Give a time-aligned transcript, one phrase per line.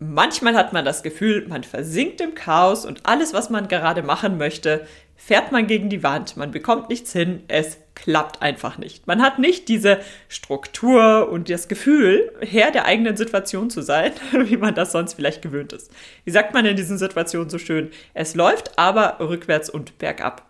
[0.00, 4.38] Manchmal hat man das Gefühl, man versinkt im Chaos und alles, was man gerade machen
[4.38, 4.86] möchte,
[5.16, 9.08] fährt man gegen die Wand, man bekommt nichts hin, es klappt einfach nicht.
[9.08, 9.98] Man hat nicht diese
[10.28, 15.42] Struktur und das Gefühl, Herr der eigenen Situation zu sein, wie man das sonst vielleicht
[15.42, 15.90] gewöhnt ist.
[16.24, 17.90] Wie sagt man in diesen Situationen so schön?
[18.14, 20.47] Es läuft aber rückwärts und bergab.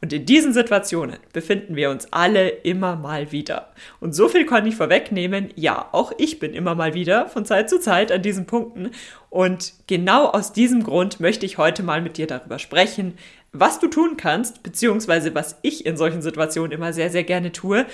[0.00, 3.72] Und in diesen Situationen befinden wir uns alle immer mal wieder.
[4.00, 7.70] Und so viel kann ich vorwegnehmen, ja, auch ich bin immer mal wieder von Zeit
[7.70, 8.90] zu Zeit an diesen Punkten.
[9.28, 13.14] Und genau aus diesem Grund möchte ich heute mal mit dir darüber sprechen,
[13.52, 17.86] was du tun kannst, beziehungsweise was ich in solchen Situationen immer sehr, sehr gerne tue,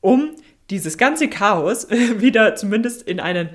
[0.00, 0.30] um
[0.70, 3.50] dieses ganze Chaos wieder zumindest in einen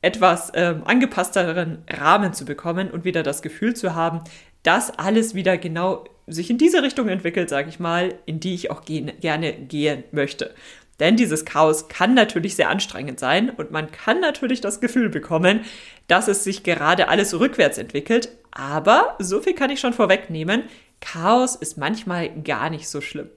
[0.00, 4.20] etwas ähm, angepassteren Rahmen zu bekommen und wieder das Gefühl zu haben,
[4.62, 8.70] dass alles wieder genau sich in diese Richtung entwickelt, sage ich mal, in die ich
[8.70, 10.54] auch gehen, gerne gehen möchte.
[11.00, 15.60] Denn dieses Chaos kann natürlich sehr anstrengend sein und man kann natürlich das Gefühl bekommen,
[16.08, 18.30] dass es sich gerade alles rückwärts entwickelt.
[18.50, 20.64] Aber so viel kann ich schon vorwegnehmen.
[21.00, 23.28] Chaos ist manchmal gar nicht so schlimm.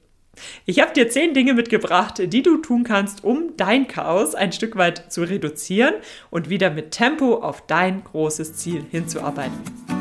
[0.66, 4.78] Ich habe dir zehn Dinge mitgebracht, die du tun kannst, um dein Chaos ein Stück
[4.78, 5.94] weit zu reduzieren
[6.32, 10.01] und wieder mit Tempo auf dein großes Ziel hinzuarbeiten.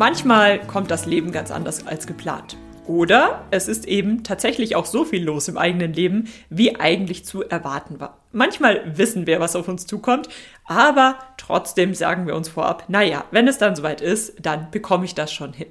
[0.00, 2.56] Manchmal kommt das Leben ganz anders als geplant.
[2.86, 7.46] Oder es ist eben tatsächlich auch so viel los im eigenen Leben, wie eigentlich zu
[7.46, 8.16] erwarten war.
[8.32, 10.30] Manchmal wissen wir, was auf uns zukommt,
[10.64, 15.14] aber trotzdem sagen wir uns vorab, naja, wenn es dann soweit ist, dann bekomme ich
[15.14, 15.68] das schon hin.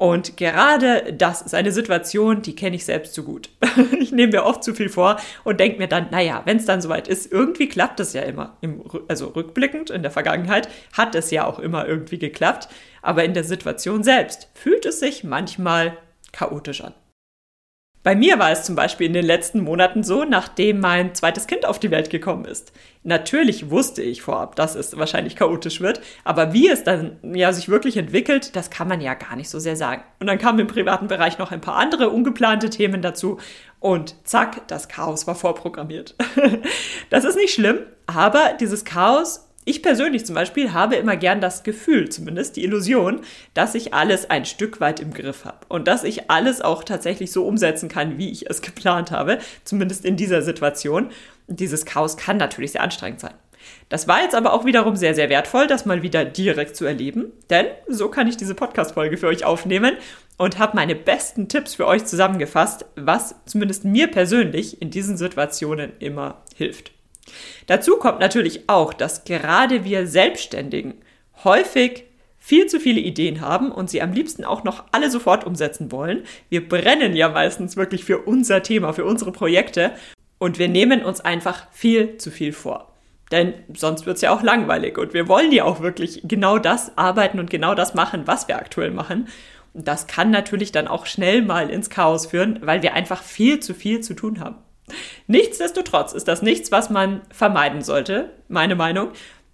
[0.00, 3.50] Und gerade das ist eine Situation, die kenne ich selbst zu gut.
[4.00, 6.80] ich nehme mir oft zu viel vor und denke mir dann, naja, wenn es dann
[6.80, 8.56] soweit ist, irgendwie klappt es ja immer.
[8.62, 12.70] Im, also rückblickend in der Vergangenheit hat es ja auch immer irgendwie geklappt.
[13.02, 15.98] Aber in der Situation selbst fühlt es sich manchmal
[16.32, 16.94] chaotisch an.
[18.02, 21.66] Bei mir war es zum Beispiel in den letzten Monaten so, nachdem mein zweites Kind
[21.66, 22.72] auf die Welt gekommen ist.
[23.02, 27.68] Natürlich wusste ich vorab, dass es wahrscheinlich chaotisch wird, aber wie es dann ja sich
[27.68, 30.02] wirklich entwickelt, das kann man ja gar nicht so sehr sagen.
[30.18, 33.38] Und dann kamen im privaten Bereich noch ein paar andere ungeplante Themen dazu
[33.80, 36.14] und zack, das Chaos war vorprogrammiert.
[37.10, 41.62] das ist nicht schlimm, aber dieses Chaos ich persönlich zum Beispiel habe immer gern das
[41.62, 43.20] Gefühl, zumindest die Illusion,
[43.52, 47.30] dass ich alles ein Stück weit im Griff habe und dass ich alles auch tatsächlich
[47.30, 51.10] so umsetzen kann, wie ich es geplant habe, zumindest in dieser Situation.
[51.46, 53.34] Dieses Chaos kann natürlich sehr anstrengend sein.
[53.90, 57.32] Das war jetzt aber auch wiederum sehr, sehr wertvoll, das mal wieder direkt zu erleben,
[57.50, 59.96] denn so kann ich diese Podcast-Folge für euch aufnehmen
[60.38, 65.92] und habe meine besten Tipps für euch zusammengefasst, was zumindest mir persönlich in diesen Situationen
[65.98, 66.92] immer hilft.
[67.66, 70.94] Dazu kommt natürlich auch, dass gerade wir Selbstständigen
[71.44, 72.04] häufig
[72.38, 76.24] viel zu viele Ideen haben und sie am liebsten auch noch alle sofort umsetzen wollen.
[76.48, 79.92] Wir brennen ja meistens wirklich für unser Thema, für unsere Projekte
[80.38, 82.90] und wir nehmen uns einfach viel zu viel vor.
[83.30, 86.96] Denn sonst wird es ja auch langweilig und wir wollen ja auch wirklich genau das
[86.98, 89.28] arbeiten und genau das machen, was wir aktuell machen.
[89.72, 93.60] Und das kann natürlich dann auch schnell mal ins Chaos führen, weil wir einfach viel
[93.60, 94.56] zu viel zu tun haben.
[95.26, 99.10] Nichtsdestotrotz ist das nichts, was man vermeiden sollte, meine Meinung.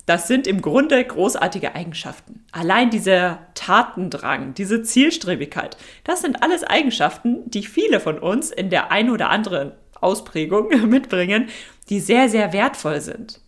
[0.07, 2.45] Das sind im Grunde großartige Eigenschaften.
[2.53, 8.93] Allein dieser Tatendrang, diese Zielstrebigkeit, das sind alles Eigenschaften, die viele von uns in der
[8.93, 11.49] ein oder anderen Ausprägung mitbringen,
[11.89, 13.41] die sehr, sehr wertvoll sind.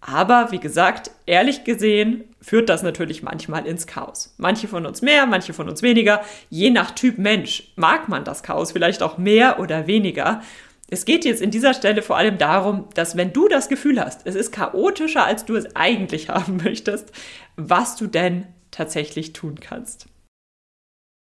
[0.00, 4.34] Aber wie gesagt, ehrlich gesehen führt das natürlich manchmal ins Chaos.
[4.38, 6.22] Manche von uns mehr, manche von uns weniger.
[6.48, 10.42] Je nach Typ Mensch mag man das Chaos vielleicht auch mehr oder weniger.
[10.92, 14.26] Es geht jetzt in dieser Stelle vor allem darum, dass wenn du das Gefühl hast,
[14.26, 17.12] es ist chaotischer, als du es eigentlich haben möchtest,
[17.56, 20.06] was du denn tatsächlich tun kannst.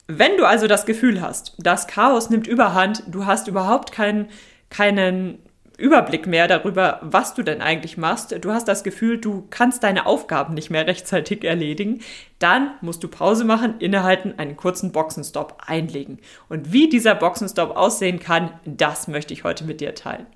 [0.07, 4.29] Wenn du also das Gefühl hast, das Chaos nimmt überhand, du hast überhaupt keinen,
[4.71, 5.41] keinen
[5.77, 10.07] Überblick mehr darüber, was du denn eigentlich machst, du hast das Gefühl, du kannst deine
[10.07, 12.01] Aufgaben nicht mehr rechtzeitig erledigen,
[12.39, 16.19] dann musst du Pause machen, innehalten, einen kurzen Boxenstopp einlegen.
[16.49, 20.27] Und wie dieser Boxenstopp aussehen kann, das möchte ich heute mit dir teilen.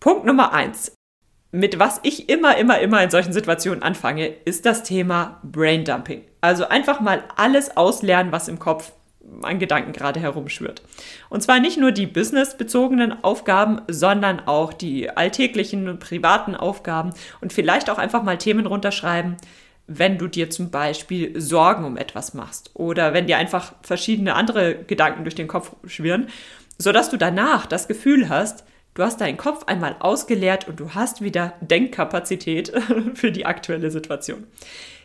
[0.00, 0.92] Punkt Nummer eins.
[1.50, 6.22] Mit was ich immer, immer, immer in solchen Situationen anfange, ist das Thema Braindumping.
[6.40, 8.92] Also einfach mal alles auslernen, was im Kopf
[9.42, 10.82] an Gedanken gerade herumschwirrt.
[11.28, 17.52] Und zwar nicht nur die businessbezogenen Aufgaben, sondern auch die alltäglichen und privaten Aufgaben und
[17.52, 19.36] vielleicht auch einfach mal Themen runterschreiben,
[19.86, 24.84] wenn du dir zum Beispiel Sorgen um etwas machst oder wenn dir einfach verschiedene andere
[24.84, 26.28] Gedanken durch den Kopf schwirren,
[26.76, 28.64] sodass du danach das Gefühl hast,
[28.94, 32.70] du hast deinen Kopf einmal ausgeleert und du hast wieder Denkkapazität
[33.14, 34.46] für die aktuelle Situation.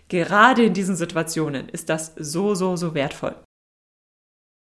[0.09, 3.35] Gerade in diesen Situationen ist das so, so, so wertvoll.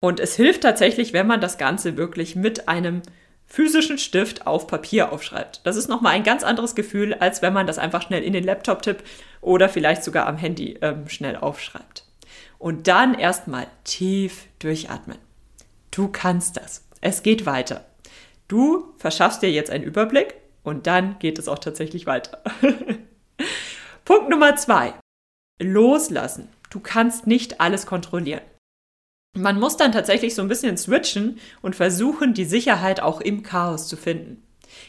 [0.03, 3.03] Und es hilft tatsächlich, wenn man das Ganze wirklich mit einem
[3.45, 5.61] physischen Stift auf Papier aufschreibt.
[5.63, 8.43] Das ist nochmal ein ganz anderes Gefühl, als wenn man das einfach schnell in den
[8.43, 9.05] Laptop tippt
[9.39, 12.03] oder vielleicht sogar am Handy ähm, schnell aufschreibt.
[12.59, 15.19] Und dann erstmal tief durchatmen.
[15.89, 16.83] Du kannst das.
[16.99, 17.85] Es geht weiter.
[18.49, 20.33] Du verschaffst dir jetzt einen Überblick
[20.63, 22.43] und dann geht es auch tatsächlich weiter.
[24.03, 24.95] Punkt Nummer zwei.
[25.61, 26.49] Loslassen.
[26.69, 28.41] Du kannst nicht alles kontrollieren.
[29.35, 33.87] Man muss dann tatsächlich so ein bisschen switchen und versuchen, die Sicherheit auch im Chaos
[33.87, 34.43] zu finden.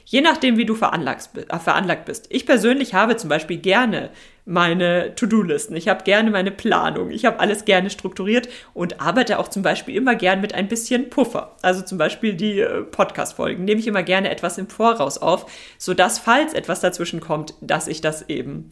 [0.04, 2.26] Je nachdem, wie du äh, veranlagt bist.
[2.28, 4.10] Ich persönlich habe zum Beispiel gerne
[4.44, 5.76] meine To-Do-Listen.
[5.76, 7.10] Ich habe gerne meine Planung.
[7.10, 11.08] Ich habe alles gerne strukturiert und arbeite auch zum Beispiel immer gern mit ein bisschen
[11.08, 11.56] Puffer.
[11.62, 16.18] Also zum Beispiel die äh, Podcast-Folgen nehme ich immer gerne etwas im Voraus auf, sodass,
[16.18, 18.68] falls etwas dazwischen kommt, dass ich das eben,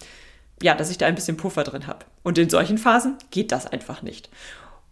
[0.63, 2.05] ja, dass ich da ein bisschen Puffer drin habe.
[2.23, 4.29] Und in solchen Phasen geht das einfach nicht.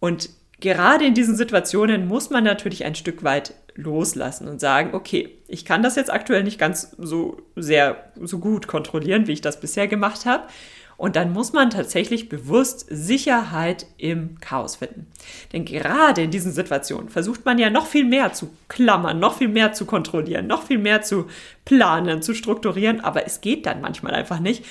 [0.00, 0.31] Und
[0.61, 5.65] gerade in diesen Situationen muss man natürlich ein Stück weit loslassen und sagen, okay, ich
[5.65, 9.89] kann das jetzt aktuell nicht ganz so sehr, so gut kontrollieren, wie ich das bisher
[9.89, 10.45] gemacht habe.
[10.97, 15.07] Und dann muss man tatsächlich bewusst Sicherheit im Chaos finden.
[15.51, 19.49] Denn gerade in diesen Situationen versucht man ja noch viel mehr zu klammern, noch viel
[19.49, 21.25] mehr zu kontrollieren, noch viel mehr zu
[21.65, 24.62] planen, zu strukturieren, aber es geht dann manchmal einfach nicht.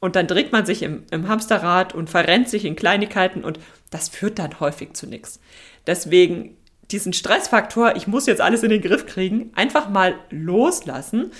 [0.00, 3.58] Und dann dreht man sich im, im Hamsterrad und verrennt sich in Kleinigkeiten und
[3.90, 5.40] das führt dann häufig zu nichts.
[5.86, 6.56] Deswegen
[6.90, 11.32] diesen Stressfaktor, ich muss jetzt alles in den Griff kriegen, einfach mal loslassen,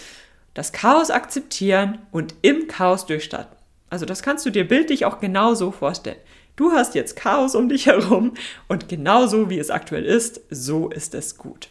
[0.55, 3.57] das Chaos akzeptieren und im Chaos durchstarten.
[3.91, 6.19] Also das kannst du dir bildlich auch genau so vorstellen.
[6.57, 8.35] Du hast jetzt Chaos um dich herum
[8.67, 11.69] und genauso wie es aktuell ist, so ist es gut.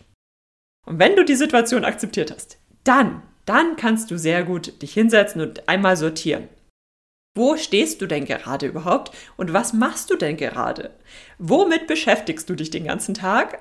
[0.85, 5.41] Und wenn du die Situation akzeptiert hast, dann, dann kannst du sehr gut dich hinsetzen
[5.41, 6.47] und einmal sortieren.
[7.37, 10.89] Wo stehst du denn gerade überhaupt und was machst du denn gerade?
[11.37, 13.59] Womit beschäftigst du dich den ganzen Tag?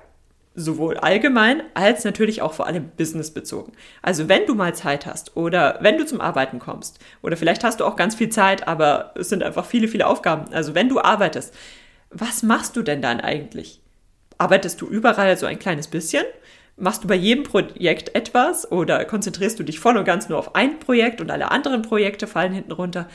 [0.54, 3.74] Sowohl allgemein als natürlich auch vor allem businessbezogen.
[4.00, 7.80] Also wenn du mal Zeit hast oder wenn du zum Arbeiten kommst oder vielleicht hast
[7.80, 10.54] du auch ganz viel Zeit, aber es sind einfach viele, viele Aufgaben.
[10.54, 11.52] Also wenn du arbeitest,
[12.08, 13.82] was machst du denn dann eigentlich?
[14.38, 16.24] Arbeitest du überall so ein kleines bisschen?
[16.78, 20.54] Machst du bei jedem Projekt etwas oder konzentrierst du dich voll und ganz nur auf
[20.54, 23.08] ein Projekt und alle anderen Projekte fallen hinten runter?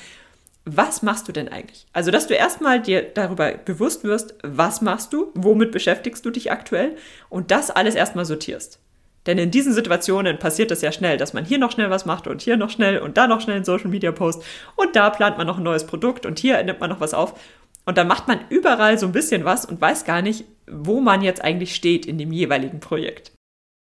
[0.65, 1.87] Was machst du denn eigentlich?
[1.91, 6.51] Also, dass du erstmal dir darüber bewusst wirst, was machst du, womit beschäftigst du dich
[6.51, 6.95] aktuell
[7.29, 8.79] und das alles erstmal sortierst.
[9.25, 12.27] Denn in diesen Situationen passiert es ja schnell, dass man hier noch schnell was macht
[12.27, 14.43] und hier noch schnell und da noch schnell einen Social Media Post
[14.75, 17.39] und da plant man noch ein neues Produkt und hier nimmt man noch was auf.
[17.85, 21.21] Und dann macht man überall so ein bisschen was und weiß gar nicht, wo man
[21.21, 23.31] jetzt eigentlich steht in dem jeweiligen Projekt.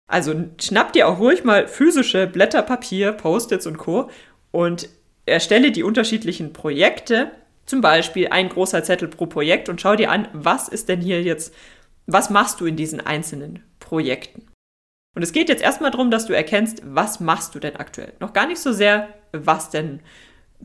[0.10, 4.10] Also schnapp dir auch ruhig mal physische Blätter Papier, Post-its und Co.
[4.52, 4.90] und
[5.26, 7.32] erstelle die unterschiedlichen Projekte,
[7.66, 11.22] zum Beispiel ein großer Zettel pro Projekt und schau dir an, was ist denn hier
[11.22, 11.54] jetzt,
[12.06, 14.48] was machst du in diesen einzelnen Projekten.
[15.16, 18.14] Und es geht jetzt erstmal darum, dass du erkennst, was machst du denn aktuell.
[18.20, 20.00] Noch gar nicht so sehr, was denn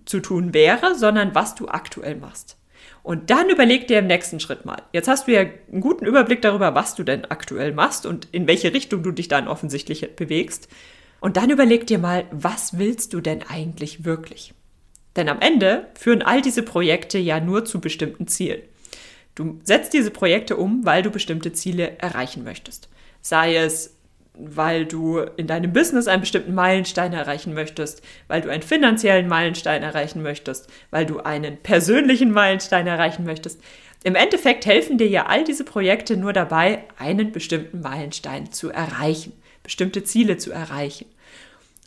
[0.06, 2.56] zu tun wäre, sondern was du aktuell machst.
[3.02, 4.82] Und dann überleg dir im nächsten Schritt mal.
[4.92, 8.46] Jetzt hast du ja einen guten Überblick darüber, was du denn aktuell machst und in
[8.46, 10.68] welche Richtung du dich dann offensichtlich bewegst.
[11.20, 14.54] Und dann überleg dir mal, was willst du denn eigentlich wirklich?
[15.16, 18.62] Denn am Ende führen all diese Projekte ja nur zu bestimmten Zielen.
[19.34, 22.88] Du setzt diese Projekte um, weil du bestimmte Ziele erreichen möchtest.
[23.20, 23.96] Sei es,
[24.34, 29.82] weil du in deinem Business einen bestimmten Meilenstein erreichen möchtest, weil du einen finanziellen Meilenstein
[29.82, 33.60] erreichen möchtest, weil du einen persönlichen Meilenstein erreichen möchtest.
[34.04, 39.32] Im Endeffekt helfen dir ja all diese Projekte nur dabei, einen bestimmten Meilenstein zu erreichen
[39.68, 41.04] bestimmte Ziele zu erreichen.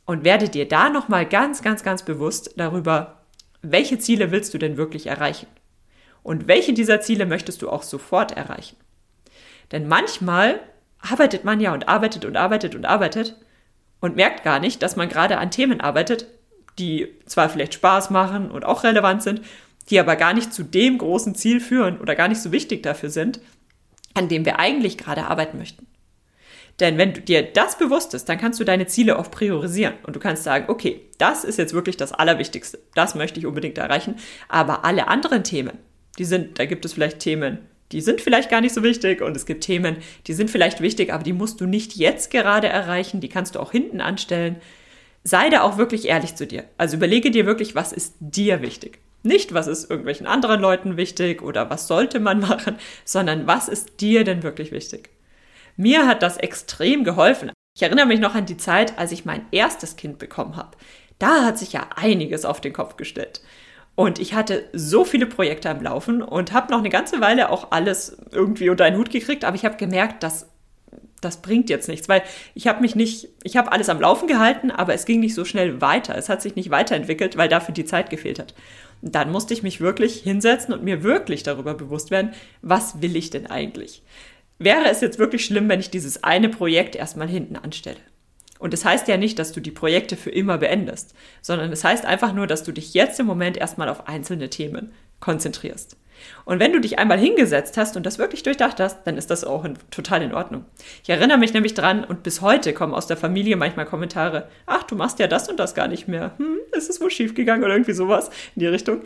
[0.05, 3.23] Und werde dir da nochmal ganz, ganz, ganz bewusst darüber,
[3.63, 5.47] welche Ziele willst du denn wirklich erreichen?
[6.21, 8.77] Und welche dieser Ziele möchtest du auch sofort erreichen?
[9.71, 10.59] Denn manchmal
[10.99, 13.35] arbeitet man ja und arbeitet und arbeitet und arbeitet
[13.99, 16.27] und merkt gar nicht, dass man gerade an Themen arbeitet,
[16.77, 19.41] die zwar vielleicht Spaß machen und auch relevant sind,
[19.89, 23.09] die aber gar nicht zu dem großen Ziel führen oder gar nicht so wichtig dafür
[23.09, 23.39] sind,
[24.13, 25.87] an dem wir eigentlich gerade arbeiten möchten.
[26.81, 30.15] Denn wenn du dir das bewusst ist, dann kannst du deine Ziele auch priorisieren und
[30.15, 32.79] du kannst sagen, okay, das ist jetzt wirklich das Allerwichtigste.
[32.95, 34.15] Das möchte ich unbedingt erreichen.
[34.49, 35.77] Aber alle anderen Themen,
[36.17, 37.59] die sind, da gibt es vielleicht Themen,
[37.91, 41.13] die sind vielleicht gar nicht so wichtig und es gibt Themen, die sind vielleicht wichtig,
[41.13, 44.55] aber die musst du nicht jetzt gerade erreichen, die kannst du auch hinten anstellen.
[45.23, 46.63] Sei da auch wirklich ehrlich zu dir.
[46.79, 48.97] Also überlege dir wirklich, was ist dir wichtig.
[49.21, 54.01] Nicht, was ist irgendwelchen anderen Leuten wichtig oder was sollte man machen, sondern was ist
[54.01, 55.11] dir denn wirklich wichtig.
[55.81, 57.51] Mir hat das extrem geholfen.
[57.75, 60.77] Ich erinnere mich noch an die Zeit, als ich mein erstes Kind bekommen habe.
[61.17, 63.41] Da hat sich ja einiges auf den Kopf gestellt.
[63.95, 67.71] Und ich hatte so viele Projekte am Laufen und habe noch eine ganze Weile auch
[67.71, 70.51] alles irgendwie unter einen Hut gekriegt, aber ich habe gemerkt, dass
[71.19, 72.21] das bringt jetzt nichts, weil
[72.53, 75.45] ich habe mich nicht, ich habe alles am Laufen gehalten, aber es ging nicht so
[75.45, 76.15] schnell weiter.
[76.15, 78.53] Es hat sich nicht weiterentwickelt, weil dafür die Zeit gefehlt hat.
[79.01, 83.15] Und dann musste ich mich wirklich hinsetzen und mir wirklich darüber bewusst werden, was will
[83.15, 84.03] ich denn eigentlich?
[84.63, 87.97] Wäre es jetzt wirklich schlimm, wenn ich dieses eine Projekt erstmal hinten anstelle?
[88.59, 92.05] Und das heißt ja nicht, dass du die Projekte für immer beendest, sondern es heißt
[92.05, 95.97] einfach nur, dass du dich jetzt im Moment erstmal auf einzelne Themen konzentrierst.
[96.45, 99.43] Und wenn du dich einmal hingesetzt hast und das wirklich durchdacht hast, dann ist das
[99.43, 100.65] auch in, total in Ordnung.
[101.01, 104.83] Ich erinnere mich nämlich dran und bis heute kommen aus der Familie manchmal Kommentare, ach,
[104.83, 106.33] du machst ja das und das gar nicht mehr.
[106.37, 109.01] Hm, ist es wohl schiefgegangen oder irgendwie sowas in die Richtung.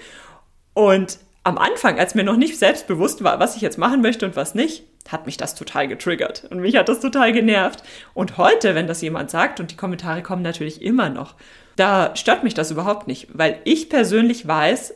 [0.73, 4.35] Und am Anfang, als mir noch nicht selbstbewusst war, was ich jetzt machen möchte und
[4.35, 7.83] was nicht, hat mich das total getriggert und mich hat das total genervt.
[8.13, 11.35] Und heute, wenn das jemand sagt, und die Kommentare kommen natürlich immer noch,
[11.75, 14.93] da stört mich das überhaupt nicht, weil ich persönlich weiß,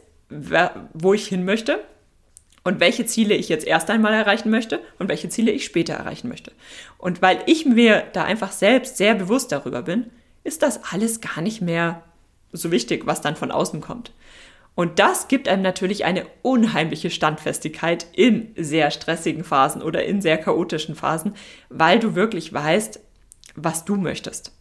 [0.94, 1.80] wo ich hin möchte
[2.64, 6.30] und welche Ziele ich jetzt erst einmal erreichen möchte und welche Ziele ich später erreichen
[6.30, 6.52] möchte.
[6.98, 10.10] Und weil ich mir da einfach selbst sehr bewusst darüber bin,
[10.44, 12.04] ist das alles gar nicht mehr
[12.52, 14.12] so wichtig, was dann von außen kommt.
[14.80, 20.38] Und das gibt einem natürlich eine unheimliche Standfestigkeit in sehr stressigen Phasen oder in sehr
[20.38, 21.34] chaotischen Phasen,
[21.68, 23.02] weil du wirklich weißt,
[23.56, 24.54] was du möchtest.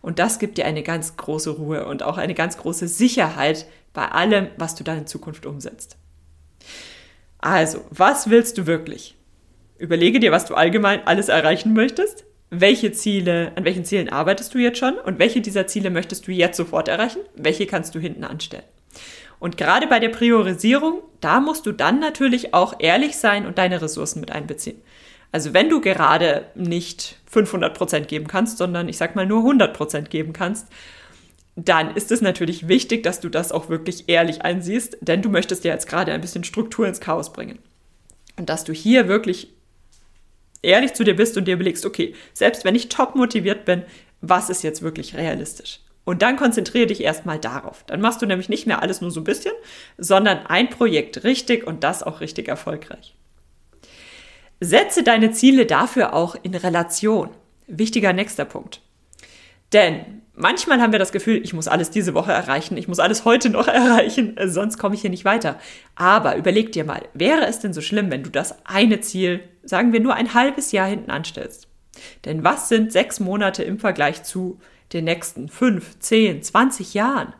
[0.00, 4.06] Und das gibt dir eine ganz große Ruhe und auch eine ganz große Sicherheit bei
[4.06, 5.96] allem, was du dann in Zukunft umsetzt.
[7.38, 9.16] Also, was willst du wirklich?
[9.78, 12.24] Überlege dir, was du allgemein alles erreichen möchtest.
[12.50, 16.30] Welche Ziele, an welchen Zielen arbeitest du jetzt schon und welche dieser Ziele möchtest du
[16.30, 17.22] jetzt sofort erreichen?
[17.34, 18.62] Welche kannst du hinten anstellen?
[19.38, 23.82] Und gerade bei der Priorisierung, da musst du dann natürlich auch ehrlich sein und deine
[23.82, 24.80] Ressourcen mit einbeziehen.
[25.32, 29.76] Also wenn du gerade nicht 500 Prozent geben kannst, sondern ich sag mal nur 100
[29.76, 30.68] Prozent geben kannst,
[31.56, 35.64] dann ist es natürlich wichtig, dass du das auch wirklich ehrlich einsiehst, denn du möchtest
[35.64, 37.58] ja jetzt gerade ein bisschen Struktur ins Chaos bringen.
[38.38, 39.52] Und dass du hier wirklich
[40.62, 43.84] ehrlich zu dir bist und dir überlegst, okay, selbst wenn ich top motiviert bin,
[44.20, 45.80] was ist jetzt wirklich realistisch?
[46.06, 47.82] Und dann konzentriere dich erstmal darauf.
[47.88, 49.52] Dann machst du nämlich nicht mehr alles nur so ein bisschen,
[49.98, 53.16] sondern ein Projekt richtig und das auch richtig erfolgreich.
[54.60, 57.30] Setze deine Ziele dafür auch in Relation.
[57.66, 58.82] Wichtiger nächster Punkt.
[59.72, 63.24] Denn manchmal haben wir das Gefühl, ich muss alles diese Woche erreichen, ich muss alles
[63.24, 65.58] heute noch erreichen, sonst komme ich hier nicht weiter.
[65.96, 69.92] Aber überleg dir mal, wäre es denn so schlimm, wenn du das eine Ziel, sagen
[69.92, 71.66] wir nur ein halbes Jahr hinten anstellst?
[72.24, 74.60] Denn was sind sechs Monate im Vergleich zu
[74.92, 77.34] den nächsten fünf, zehn, zwanzig Jahren,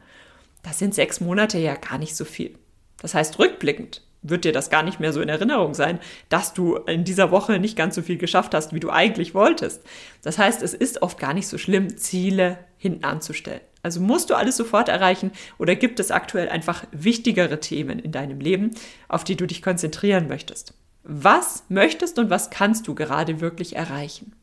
[0.62, 2.58] das sind sechs Monate ja gar nicht so viel.
[3.00, 6.76] Das heißt, rückblickend wird dir das gar nicht mehr so in Erinnerung sein, dass du
[6.76, 9.82] in dieser Woche nicht ganz so viel geschafft hast, wie du eigentlich wolltest.
[10.22, 13.60] Das heißt, es ist oft gar nicht so schlimm, Ziele hinten anzustellen.
[13.82, 18.40] Also musst du alles sofort erreichen oder gibt es aktuell einfach wichtigere Themen in deinem
[18.40, 18.72] Leben,
[19.06, 20.74] auf die du dich konzentrieren möchtest?
[21.04, 24.34] Was möchtest und was kannst du gerade wirklich erreichen?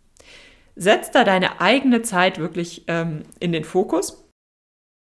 [0.75, 4.27] Setz da deine eigene Zeit wirklich ähm, in den Fokus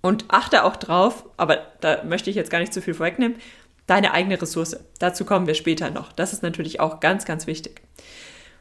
[0.02, 3.38] und achte auch drauf, aber da möchte ich jetzt gar nicht zu viel vorwegnehmen,
[3.86, 4.76] deine eigene Ressource.
[4.98, 6.12] Dazu kommen wir später noch.
[6.12, 7.82] Das ist natürlich auch ganz, ganz wichtig.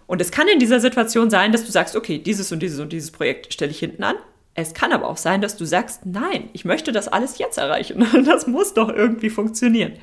[0.07, 2.91] Und es kann in dieser Situation sein, dass du sagst, okay, dieses und dieses und
[2.91, 4.15] dieses Projekt stelle ich hinten an.
[4.53, 8.05] Es kann aber auch sein, dass du sagst, nein, ich möchte das alles jetzt erreichen.
[8.25, 9.93] Das muss doch irgendwie funktionieren.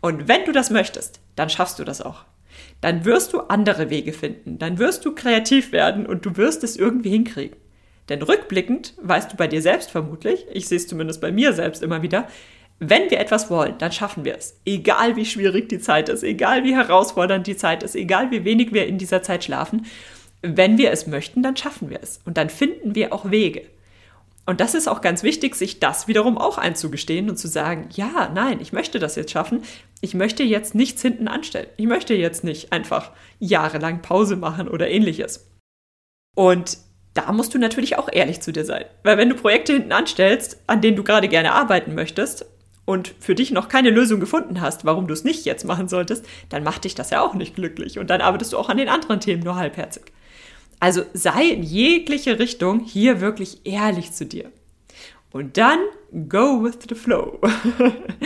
[0.00, 2.24] Und wenn du das möchtest, dann schaffst du das auch
[2.80, 6.76] dann wirst du andere Wege finden, dann wirst du kreativ werden und du wirst es
[6.76, 7.56] irgendwie hinkriegen.
[8.08, 11.82] Denn rückblickend weißt du bei dir selbst vermutlich, ich sehe es zumindest bei mir selbst
[11.82, 12.26] immer wieder,
[12.80, 14.58] wenn wir etwas wollen, dann schaffen wir es.
[14.64, 18.72] Egal wie schwierig die Zeit ist, egal wie herausfordernd die Zeit ist, egal wie wenig
[18.72, 19.84] wir in dieser Zeit schlafen,
[20.42, 22.20] wenn wir es möchten, dann schaffen wir es.
[22.24, 23.64] Und dann finden wir auch Wege.
[24.50, 28.32] Und das ist auch ganz wichtig, sich das wiederum auch einzugestehen und zu sagen, ja,
[28.34, 29.62] nein, ich möchte das jetzt schaffen.
[30.00, 31.68] Ich möchte jetzt nichts hinten anstellen.
[31.76, 35.48] Ich möchte jetzt nicht einfach jahrelang Pause machen oder ähnliches.
[36.34, 36.78] Und
[37.14, 38.86] da musst du natürlich auch ehrlich zu dir sein.
[39.04, 42.44] Weil wenn du Projekte hinten anstellst, an denen du gerade gerne arbeiten möchtest
[42.86, 46.26] und für dich noch keine Lösung gefunden hast, warum du es nicht jetzt machen solltest,
[46.48, 48.00] dann macht dich das ja auch nicht glücklich.
[48.00, 50.10] Und dann arbeitest du auch an den anderen Themen nur halbherzig.
[50.80, 54.50] Also sei in jegliche Richtung hier wirklich ehrlich zu dir.
[55.30, 55.78] Und dann
[56.28, 57.38] go with the flow.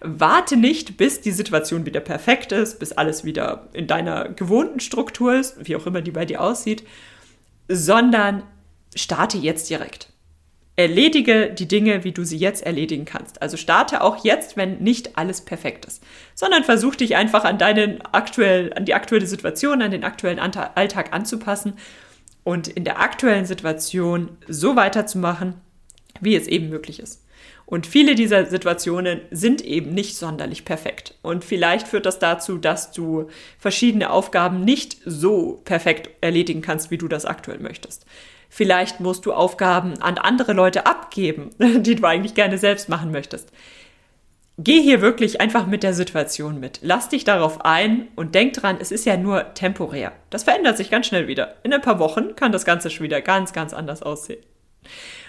[0.00, 5.34] warte nicht, bis die Situation wieder perfekt ist, bis alles wieder in deiner gewohnten Struktur
[5.34, 6.84] ist, wie auch immer die bei dir aussieht,
[7.68, 8.42] sondern
[8.94, 10.08] starte jetzt direkt.
[10.78, 13.42] Erledige die Dinge, wie du sie jetzt erledigen kannst.
[13.42, 16.04] Also starte auch jetzt, wenn nicht alles perfekt ist,
[16.36, 21.12] sondern versuch dich einfach an deinen aktuell, an die aktuelle Situation, an den aktuellen Alltag
[21.12, 21.72] anzupassen
[22.44, 25.54] und in der aktuellen Situation so weiterzumachen,
[26.20, 27.24] wie es eben möglich ist.
[27.66, 31.16] Und viele dieser Situationen sind eben nicht sonderlich perfekt.
[31.22, 33.26] Und vielleicht führt das dazu, dass du
[33.58, 38.06] verschiedene Aufgaben nicht so perfekt erledigen kannst, wie du das aktuell möchtest.
[38.48, 43.52] Vielleicht musst du Aufgaben an andere Leute abgeben, die du eigentlich gerne selbst machen möchtest.
[44.60, 46.80] Geh hier wirklich einfach mit der Situation mit.
[46.82, 50.12] Lass dich darauf ein und denk dran, es ist ja nur temporär.
[50.30, 51.54] Das verändert sich ganz schnell wieder.
[51.62, 54.42] In ein paar Wochen kann das Ganze schon wieder ganz, ganz anders aussehen.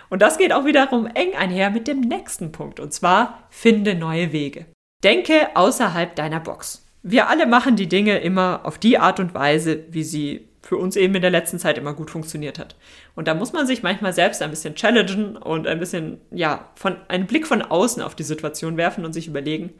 [0.09, 4.31] Und das geht auch wiederum eng einher mit dem nächsten Punkt, und zwar finde neue
[4.31, 4.65] Wege.
[5.03, 6.83] Denke außerhalb deiner Box.
[7.03, 10.95] Wir alle machen die Dinge immer auf die Art und Weise, wie sie für uns
[10.95, 12.75] eben in der letzten Zeit immer gut funktioniert hat.
[13.15, 16.95] Und da muss man sich manchmal selbst ein bisschen challengen und ein bisschen, ja, von,
[17.07, 19.73] einen Blick von außen auf die Situation werfen und sich überlegen,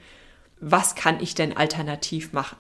[0.60, 2.58] was kann ich denn alternativ machen?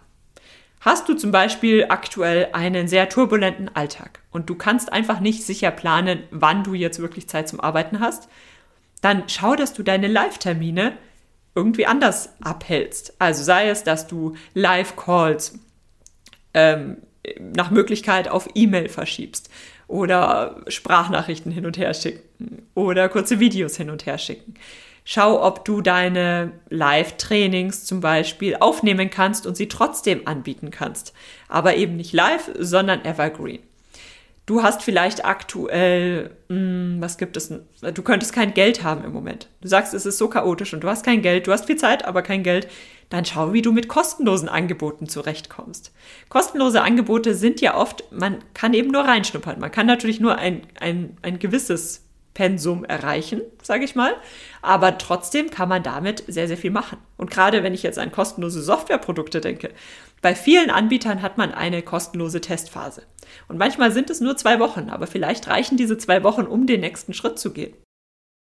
[0.79, 5.71] Hast du zum Beispiel aktuell einen sehr turbulenten Alltag und du kannst einfach nicht sicher
[5.71, 8.29] planen, wann du jetzt wirklich Zeit zum Arbeiten hast,
[9.01, 10.95] dann schau, dass du deine Live-Termine
[11.55, 13.15] irgendwie anders abhältst.
[13.17, 15.57] Also sei es, dass du Live-Calls
[16.53, 16.97] ähm,
[17.39, 19.49] nach Möglichkeit auf E-Mail verschiebst
[19.87, 24.53] oder Sprachnachrichten hin und her schicken oder kurze Videos hin und her schicken.
[25.03, 31.13] Schau, ob du deine Live-Trainings zum Beispiel aufnehmen kannst und sie trotzdem anbieten kannst.
[31.47, 33.61] Aber eben nicht live, sondern evergreen.
[34.45, 37.51] Du hast vielleicht aktuell, mh, hm, was gibt es?
[37.93, 39.47] Du könntest kein Geld haben im Moment.
[39.61, 42.05] Du sagst, es ist so chaotisch und du hast kein Geld, du hast viel Zeit,
[42.05, 42.67] aber kein Geld.
[43.09, 45.91] Dann schau, wie du mit kostenlosen Angeboten zurechtkommst.
[46.29, 49.59] Kostenlose Angebote sind ja oft, man kann eben nur reinschnuppern.
[49.59, 54.13] Man kann natürlich nur ein, ein, ein gewisses Pensum erreichen, sage ich mal.
[54.61, 56.97] Aber trotzdem kann man damit sehr, sehr viel machen.
[57.17, 59.71] Und gerade wenn ich jetzt an kostenlose Softwareprodukte denke,
[60.21, 63.03] bei vielen Anbietern hat man eine kostenlose Testphase.
[63.47, 66.81] Und manchmal sind es nur zwei Wochen, aber vielleicht reichen diese zwei Wochen, um den
[66.81, 67.73] nächsten Schritt zu gehen.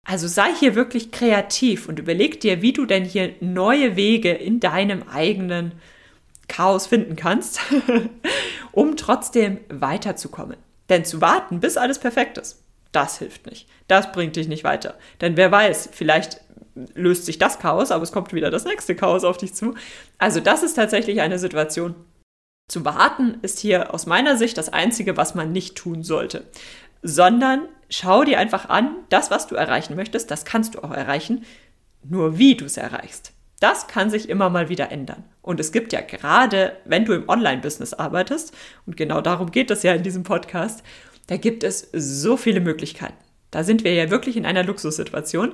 [0.07, 4.59] Also sei hier wirklich kreativ und überleg dir, wie du denn hier neue Wege in
[4.59, 5.73] deinem eigenen
[6.47, 7.59] Chaos finden kannst,
[8.71, 10.57] um trotzdem weiterzukommen.
[10.89, 13.69] Denn zu warten, bis alles perfekt ist, das hilft nicht.
[13.87, 14.97] Das bringt dich nicht weiter.
[15.21, 16.41] Denn wer weiß, vielleicht
[16.93, 19.75] löst sich das Chaos, aber es kommt wieder das nächste Chaos auf dich zu.
[20.17, 21.95] Also das ist tatsächlich eine Situation.
[22.69, 26.45] Zu warten ist hier aus meiner Sicht das Einzige, was man nicht tun sollte.
[27.01, 31.45] Sondern schau dir einfach an, das, was du erreichen möchtest, das kannst du auch erreichen.
[32.03, 33.33] Nur wie du es erreichst.
[33.59, 35.23] Das kann sich immer mal wieder ändern.
[35.43, 38.55] Und es gibt ja gerade, wenn du im Online-Business arbeitest,
[38.87, 40.83] und genau darum geht es ja in diesem Podcast,
[41.27, 43.13] da gibt es so viele Möglichkeiten.
[43.51, 45.53] Da sind wir ja wirklich in einer Luxussituation.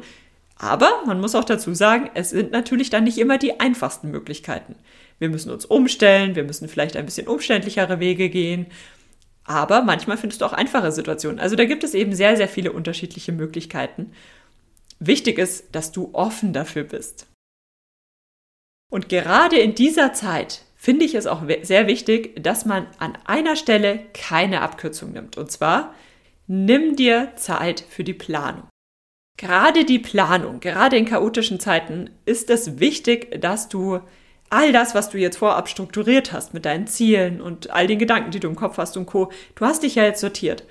[0.57, 4.75] Aber man muss auch dazu sagen, es sind natürlich dann nicht immer die einfachsten Möglichkeiten.
[5.19, 8.67] Wir müssen uns umstellen, wir müssen vielleicht ein bisschen umständlichere Wege gehen.
[9.47, 11.39] Aber manchmal findest du auch einfache Situationen.
[11.39, 14.12] Also da gibt es eben sehr, sehr viele unterschiedliche Möglichkeiten.
[14.99, 17.27] Wichtig ist, dass du offen dafür bist.
[18.91, 23.55] Und gerade in dieser Zeit finde ich es auch sehr wichtig, dass man an einer
[23.55, 25.38] Stelle keine Abkürzung nimmt.
[25.38, 25.95] Und zwar,
[26.47, 28.67] nimm dir Zeit für die Planung.
[29.38, 34.01] Gerade die Planung, gerade in chaotischen Zeiten ist es wichtig, dass du
[34.49, 38.31] all das, was du jetzt vorab strukturiert hast mit deinen Zielen und all den Gedanken,
[38.31, 40.63] die du im Kopf hast und Co., du hast dich ja jetzt sortiert.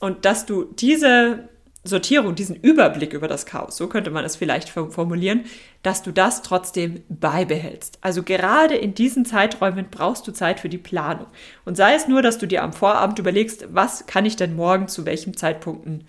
[0.00, 1.48] Und dass du diese
[1.84, 5.44] Sortierung, diesen Überblick über das Chaos, so könnte man es vielleicht formulieren,
[5.82, 7.98] dass du das trotzdem beibehältst.
[8.00, 11.26] Also gerade in diesen Zeiträumen brauchst du Zeit für die Planung.
[11.64, 14.88] Und sei es nur, dass du dir am Vorabend überlegst, was kann ich denn morgen
[14.88, 16.06] zu welchem Zeitpunkten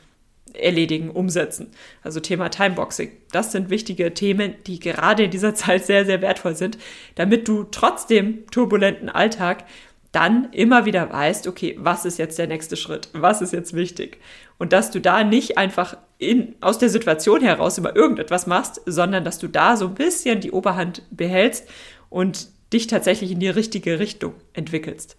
[0.53, 1.71] erledigen, umsetzen.
[2.03, 3.11] Also Thema Timeboxing.
[3.31, 6.77] Das sind wichtige Themen, die gerade in dieser Zeit sehr, sehr wertvoll sind,
[7.15, 9.65] damit du trotz dem turbulenten Alltag
[10.11, 13.09] dann immer wieder weißt, okay, was ist jetzt der nächste Schritt?
[13.13, 14.17] Was ist jetzt wichtig?
[14.57, 19.23] Und dass du da nicht einfach in, aus der Situation heraus immer irgendetwas machst, sondern
[19.23, 21.69] dass du da so ein bisschen die Oberhand behältst
[22.09, 25.15] und dich tatsächlich in die richtige Richtung entwickelst.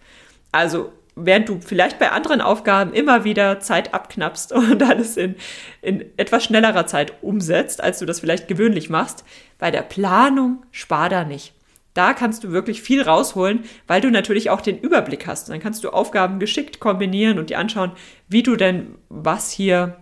[0.51, 0.91] Also
[1.25, 5.35] während du vielleicht bei anderen Aufgaben immer wieder Zeit abknappst und alles in,
[5.81, 9.23] in etwas schnellerer Zeit umsetzt, als du das vielleicht gewöhnlich machst,
[9.57, 11.53] bei der Planung spar da nicht.
[11.93, 15.49] Da kannst du wirklich viel rausholen, weil du natürlich auch den Überblick hast.
[15.49, 17.91] Dann kannst du Aufgaben geschickt kombinieren und dir anschauen,
[18.29, 19.97] wie du denn was hier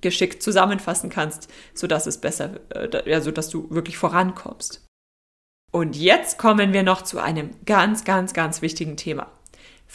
[0.00, 4.86] geschickt zusammenfassen kannst, sodass es besser, äh, ja, sodass du wirklich vorankommst.
[5.72, 9.32] Und jetzt kommen wir noch zu einem ganz, ganz, ganz wichtigen Thema.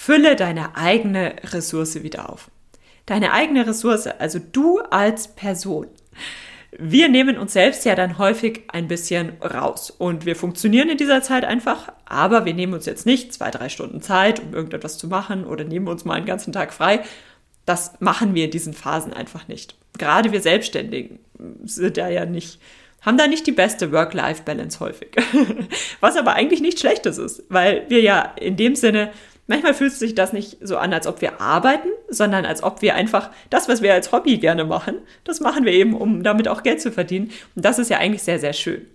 [0.01, 2.49] Fülle deine eigene Ressource wieder auf.
[3.05, 5.87] Deine eigene Ressource, also du als Person.
[6.71, 11.21] Wir nehmen uns selbst ja dann häufig ein bisschen raus und wir funktionieren in dieser
[11.21, 15.09] Zeit einfach, aber wir nehmen uns jetzt nicht zwei, drei Stunden Zeit, um irgendetwas zu
[15.09, 17.03] machen oder nehmen uns mal einen ganzen Tag frei.
[17.65, 19.75] Das machen wir in diesen Phasen einfach nicht.
[19.97, 21.19] Gerade wir Selbstständigen
[21.65, 22.61] sind da ja nicht
[23.01, 25.09] haben da nicht die beste Work-Life-Balance häufig.
[26.01, 29.11] Was aber eigentlich nicht schlechtes ist, weil wir ja in dem Sinne,
[29.49, 32.95] manchmal fühlt sich das nicht so an, als ob wir arbeiten, sondern als ob wir
[32.95, 36.63] einfach das, was wir als Hobby gerne machen, das machen wir eben, um damit auch
[36.63, 37.31] Geld zu verdienen.
[37.55, 38.87] Und das ist ja eigentlich sehr, sehr schön.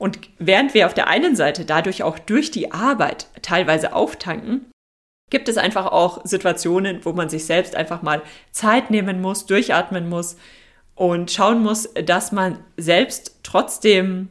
[0.00, 4.70] Und während wir auf der einen Seite dadurch auch durch die Arbeit teilweise auftanken,
[5.30, 10.08] gibt es einfach auch Situationen, wo man sich selbst einfach mal Zeit nehmen muss, durchatmen
[10.08, 10.36] muss,
[10.94, 14.28] und schauen muss, dass man selbst trotzdem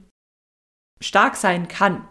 [1.02, 2.08] stark sein kann.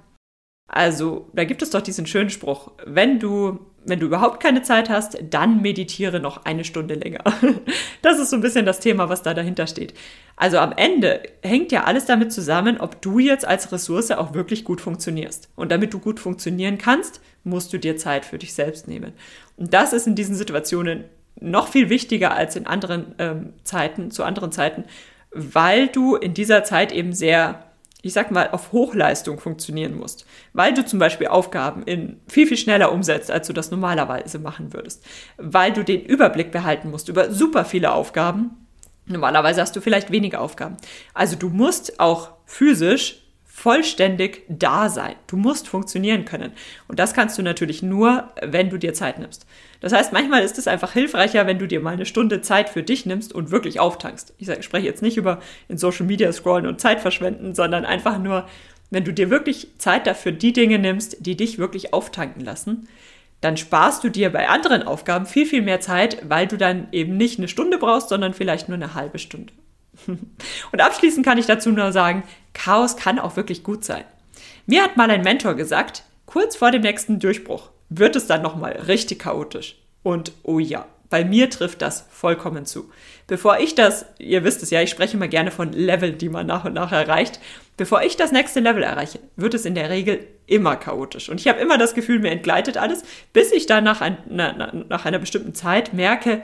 [0.72, 4.88] Also, da gibt es doch diesen schönen Spruch, wenn du wenn du überhaupt keine Zeit
[4.88, 7.22] hast, dann meditiere noch eine Stunde länger.
[8.02, 9.94] Das ist so ein bisschen das Thema, was da dahinter steht.
[10.34, 14.64] Also am Ende hängt ja alles damit zusammen, ob du jetzt als Ressource auch wirklich
[14.64, 15.48] gut funktionierst.
[15.54, 19.12] Und damit du gut funktionieren kannst, musst du dir Zeit für dich selbst nehmen.
[19.56, 21.04] Und das ist in diesen Situationen
[21.40, 24.84] noch viel wichtiger als in anderen ähm, Zeiten, zu anderen Zeiten,
[25.30, 27.71] weil du in dieser Zeit eben sehr,
[28.02, 30.26] ich sag mal, auf Hochleistung funktionieren musst.
[30.52, 34.72] Weil du zum Beispiel Aufgaben in viel, viel schneller umsetzt, als du das normalerweise machen
[34.72, 35.04] würdest.
[35.38, 38.66] Weil du den Überblick behalten musst über super viele Aufgaben.
[39.06, 40.76] Normalerweise hast du vielleicht weniger Aufgaben.
[41.14, 43.22] Also du musst auch physisch
[43.54, 45.14] vollständig da sein.
[45.26, 46.52] Du musst funktionieren können.
[46.88, 49.46] Und das kannst du natürlich nur, wenn du dir Zeit nimmst.
[49.80, 52.82] Das heißt, manchmal ist es einfach hilfreicher, wenn du dir mal eine Stunde Zeit für
[52.82, 54.32] dich nimmst und wirklich auftankst.
[54.38, 55.38] Ich, spreche jetzt nicht über
[55.68, 58.48] in Social Media scrollen und Zeit verschwenden, sondern einfach nur,
[58.90, 62.88] wenn du dir wirklich Zeit dafür die Dinge nimmst, die dich wirklich auftanken lassen,
[63.42, 67.16] dann sparst du dir bei anderen Aufgaben viel, viel mehr Zeit, weil du dann eben
[67.18, 69.52] nicht eine Stunde brauchst, sondern vielleicht nur eine halbe Stunde.
[70.72, 72.22] Und abschließend kann ich dazu nur sagen,
[72.54, 74.04] Chaos kann auch wirklich gut sein.
[74.66, 78.72] Mir hat mal ein Mentor gesagt, kurz vor dem nächsten Durchbruch wird es dann nochmal
[78.86, 79.76] richtig chaotisch.
[80.02, 82.90] Und oh ja, bei mir trifft das vollkommen zu.
[83.26, 86.46] Bevor ich das, ihr wisst es ja, ich spreche immer gerne von Leveln, die man
[86.46, 87.38] nach und nach erreicht.
[87.76, 91.28] Bevor ich das nächste Level erreiche, wird es in der Regel immer chaotisch.
[91.28, 94.72] Und ich habe immer das Gefühl, mir entgleitet alles, bis ich dann nach, ein, na,
[94.88, 96.42] nach einer bestimmten Zeit merke,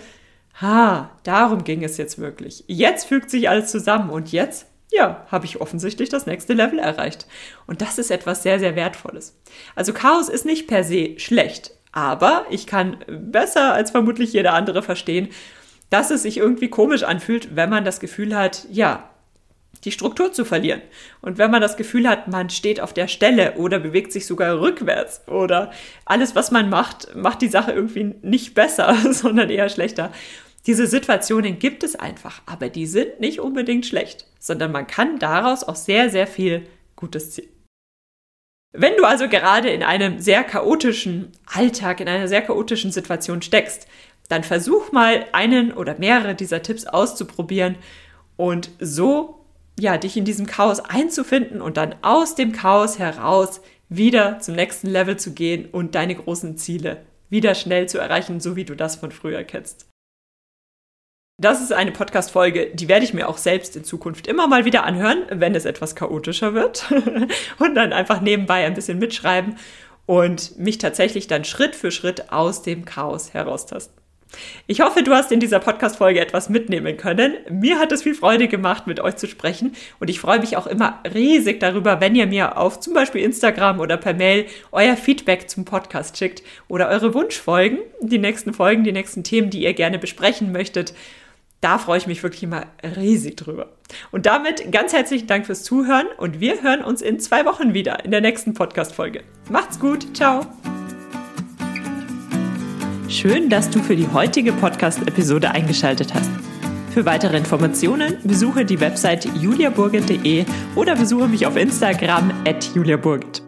[0.60, 2.64] ha, darum ging es jetzt wirklich.
[2.66, 7.26] Jetzt fügt sich alles zusammen und jetzt, ja, habe ich offensichtlich das nächste Level erreicht.
[7.66, 9.38] Und das ist etwas sehr, sehr Wertvolles.
[9.74, 14.82] Also Chaos ist nicht per se schlecht, aber ich kann besser als vermutlich jeder andere
[14.82, 15.28] verstehen,
[15.90, 19.08] dass es sich irgendwie komisch anfühlt, wenn man das Gefühl hat, ja,
[19.84, 20.82] die Struktur zu verlieren.
[21.20, 24.60] Und wenn man das Gefühl hat, man steht auf der Stelle oder bewegt sich sogar
[24.60, 25.70] rückwärts oder
[26.04, 30.10] alles, was man macht, macht die Sache irgendwie nicht besser, sondern eher schlechter.
[30.68, 35.64] Diese Situationen gibt es einfach, aber die sind nicht unbedingt schlecht, sondern man kann daraus
[35.64, 37.48] auch sehr, sehr viel Gutes ziehen.
[38.72, 43.88] Wenn du also gerade in einem sehr chaotischen Alltag, in einer sehr chaotischen Situation steckst,
[44.28, 47.76] dann versuch mal einen oder mehrere dieser Tipps auszuprobieren
[48.36, 49.46] und so
[49.80, 54.88] ja, dich in diesem Chaos einzufinden und dann aus dem Chaos heraus wieder zum nächsten
[54.88, 58.96] Level zu gehen und deine großen Ziele wieder schnell zu erreichen, so wie du das
[58.96, 59.87] von früher kennst.
[61.40, 64.82] Das ist eine Podcast-Folge, die werde ich mir auch selbst in Zukunft immer mal wieder
[64.82, 66.90] anhören, wenn es etwas chaotischer wird.
[67.60, 69.56] und dann einfach nebenbei ein bisschen mitschreiben
[70.04, 73.94] und mich tatsächlich dann Schritt für Schritt aus dem Chaos heraustasten.
[74.66, 77.34] Ich hoffe, du hast in dieser Podcast-Folge etwas mitnehmen können.
[77.48, 79.76] Mir hat es viel Freude gemacht, mit euch zu sprechen.
[80.00, 83.78] Und ich freue mich auch immer riesig darüber, wenn ihr mir auf zum Beispiel Instagram
[83.78, 88.92] oder per Mail euer Feedback zum Podcast schickt oder eure Wunschfolgen, die nächsten Folgen, die
[88.92, 90.94] nächsten Themen, die ihr gerne besprechen möchtet.
[91.60, 92.66] Da freue ich mich wirklich immer
[92.96, 93.70] riesig drüber.
[94.12, 98.04] Und damit ganz herzlichen Dank fürs Zuhören und wir hören uns in zwei Wochen wieder
[98.04, 99.24] in der nächsten Podcast-Folge.
[99.50, 100.46] Macht's gut, ciao!
[103.08, 106.30] Schön, dass du für die heutige Podcast-Episode eingeschaltet hast.
[106.92, 110.44] Für weitere Informationen besuche die Website juliaburgit.de
[110.76, 113.47] oder besuche mich auf Instagram at juliaburgit.